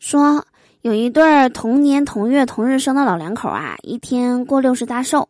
[0.00, 0.46] 说
[0.80, 5.28] 有一对同年同月同日生的老两口啊，一天过六十大寿。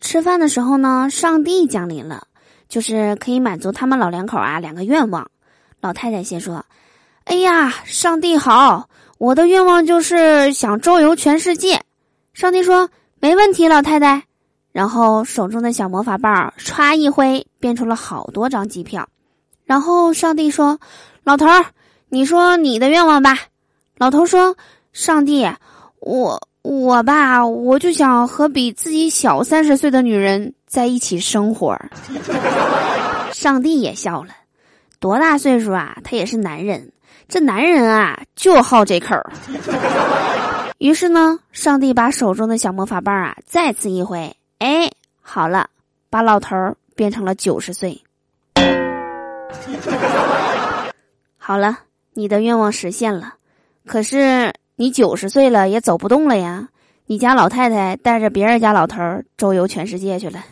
[0.00, 2.26] 吃饭的时候呢，上帝降临了，
[2.68, 5.30] 就是可以满足他们老两口啊两个愿望。
[5.80, 6.64] 老太太先说
[7.24, 8.88] ：“哎呀，上帝好，
[9.18, 11.80] 我的愿望就是想周游全世界。”
[12.34, 12.90] 上帝说
[13.20, 14.24] ：“没问题，老太太。”
[14.72, 19.08] 然后手中的小魔法棒歘一挥，变出了好多张机票。
[19.64, 20.80] 然后上帝说
[21.22, 21.66] ：“老头儿，
[22.08, 23.38] 你说你的愿望吧。”
[24.00, 24.56] 老头说
[24.92, 25.46] ：“上帝，
[26.00, 31.74] 我。”我吧，我就想和比自己小三十岁的女人在一起生活。
[33.32, 34.28] 上帝也笑了，
[34.98, 35.96] 多大岁数啊？
[36.04, 36.92] 他也是男人，
[37.28, 39.16] 这男人啊就好这口。
[40.76, 44.90] 于是呢，上帝把手中的小魔法棒啊再次一挥，哎，
[45.22, 45.70] 好了，
[46.10, 47.98] 把老头儿变成了九十岁。
[51.38, 51.78] 好了，
[52.12, 53.36] 你的愿望实现了，
[53.90, 54.52] 可是。
[54.76, 56.66] 你九十岁了也走不动了呀！
[57.04, 60.42] 你家老太太带着别人家老头儿周游全世界去了。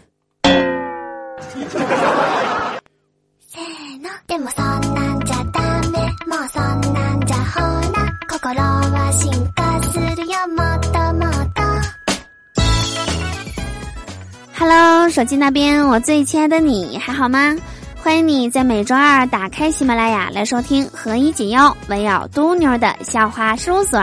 [14.59, 17.57] Hello，手机那边，我最亲爱的你还好吗？
[18.09, 24.01] 欢迎你在每周二打开喜马拉雅来收听《何以解忧，唯有嘟妞的笑话事务所》。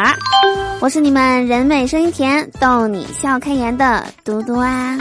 [0.79, 4.95] 我是你们人美声音甜、逗你笑开颜的嘟嘟啊！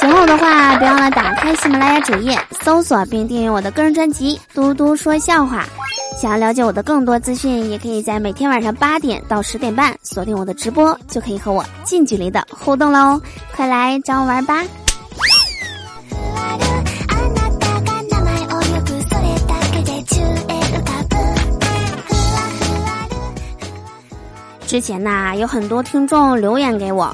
[0.00, 5.64] 喜欢我的话，别忘了打开喜马拉雅主页，搜索并订阅我的个人专辑《嘟嘟说笑话》。
[6.20, 13.20] 想要了解我的更多资讯，也可以在每天晚上八点到十点半锁定我的直播，就可以和我近距离的互动喽！
[13.54, 14.64] 快来找我玩吧！
[24.72, 27.12] 之前呐，有很多听众留言给我，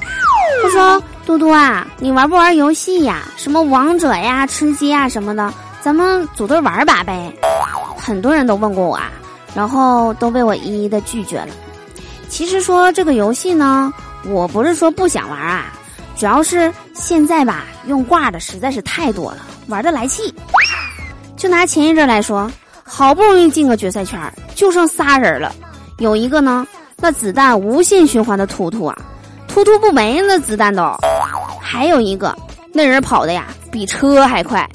[0.63, 3.23] 他说：“嘟嘟啊，你玩不玩游戏呀？
[3.35, 7.29] 什么王者呀、吃鸡啊什么的，咱们组队玩把呗。”
[7.99, 9.11] 很多人都问过我啊，
[9.53, 11.49] 然后都被我一一的拒绝了。
[12.29, 13.93] 其实说这个游戏呢，
[14.23, 15.65] 我不是说不想玩啊，
[16.15, 20.33] 主要是现在吧，用挂的实在是太多了，玩的来气。
[21.35, 22.49] 就拿前一阵来说，
[22.85, 24.17] 好不容易进个决赛圈，
[24.55, 25.53] 就剩仨人了，
[25.97, 26.65] 有一个呢。
[27.01, 28.97] 那子弹无限循环的突突啊，
[29.47, 30.83] 突突不没那子弹都。
[31.61, 32.35] 还有一个，
[32.73, 34.67] 那人跑的呀比车还快，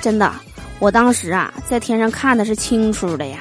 [0.00, 0.32] 真的，
[0.78, 3.40] 我当时啊在天上看的是清楚的呀。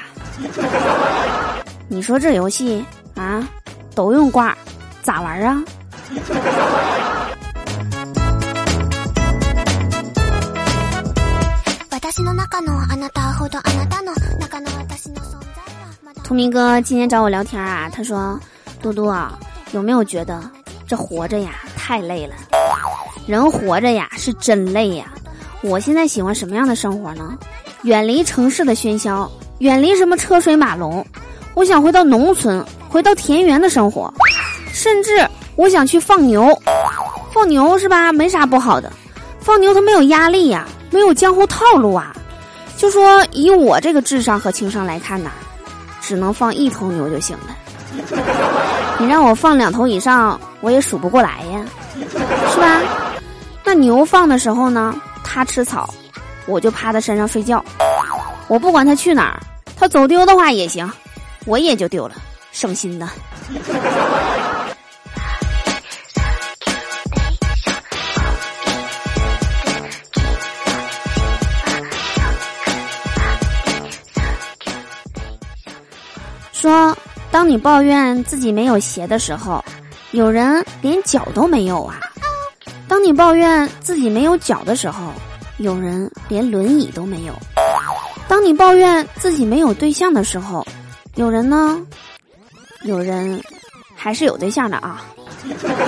[1.88, 2.84] 你说这游戏
[3.16, 3.48] 啊，
[3.94, 4.58] 都用挂，
[5.04, 5.64] 咋玩啊？
[16.28, 18.38] 聪明哥今天找我聊天啊，他说
[18.84, 19.40] ：“多多啊，
[19.72, 20.44] 有没有觉得
[20.86, 22.36] 这活着呀太累了？
[23.26, 25.06] 人活着呀是真累呀。
[25.62, 27.38] 我现在喜欢什么样的生活呢？
[27.84, 31.06] 远离城市的喧嚣，远离什么车水马龙。
[31.54, 34.14] 我想回到农村，回到田园的生活，
[34.74, 36.54] 甚至我想去放牛。
[37.32, 38.12] 放牛是吧？
[38.12, 38.92] 没啥不好的，
[39.40, 42.14] 放牛它没有压力呀，没有江湖套路啊。
[42.76, 45.32] 就说以我这个智商和情商来看呐。”
[46.02, 47.56] 只能放一头牛就行了，
[49.00, 51.66] 你让我放两头以上，我也数不过来呀，
[52.52, 52.82] 是吧？
[53.64, 55.94] 那牛放的时候呢，它吃草，
[56.46, 57.64] 我就趴在身上睡觉，
[58.48, 59.40] 我不管它去哪儿，
[59.76, 60.90] 它走丢的话也行，
[61.46, 62.16] 我也就丢了，
[62.52, 63.08] 省心的。
[76.60, 76.98] 说，
[77.30, 79.64] 当你抱怨自己没有鞋的时候，
[80.10, 81.94] 有人连脚都没有啊；
[82.88, 85.14] 当你抱怨自己没有脚的时候，
[85.60, 87.34] 有人连轮椅都没有；
[88.28, 90.66] 当你抱怨自己没有对象的时候，
[91.14, 91.80] 有人呢，
[92.82, 93.40] 有人
[93.96, 95.06] 还是有对象的啊。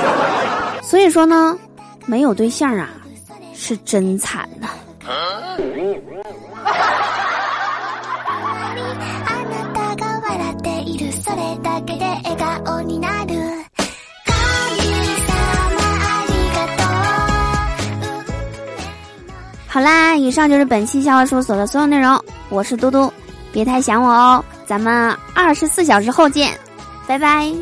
[0.83, 1.57] 所以说呢，
[2.05, 2.89] 没有对象啊，
[3.55, 4.69] 是真惨呐。
[19.71, 22.21] 好啦，以上就是本期笑话事务所的所有内容。
[22.49, 23.11] 我是嘟嘟，
[23.53, 26.57] 别太想我哦，咱们二十四小时后见，
[27.07, 27.53] 拜拜。